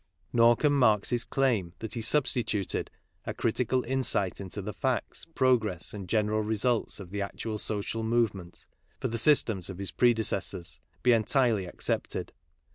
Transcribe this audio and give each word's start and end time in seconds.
Nor 0.33 0.55
can 0.55 0.73
Marx's 0.73 1.23
claim 1.23 1.73
that 1.77 1.93
he 1.93 2.01
substituted" 2.01 2.89
a 3.27 3.35
critical 3.35 3.83
insight 3.83 4.41
into 4.41 4.59
the 4.59 4.73
facts, 4.73 5.25
progress 5.35 5.93
and 5.93 6.09
general 6.09 6.41
results 6.41 6.99
of 6.99 7.11
the 7.11 7.21
actual 7.21 7.59
social 7.59 8.01
movement 8.01 8.65
"for 8.99 9.09
the 9.09 9.19
systems 9.19 9.69
of 9.69 9.77
his 9.77 9.91
predecessors, 9.91 10.79
be 11.03 11.11
entirely 11.11 11.67
accepted 11.67 12.31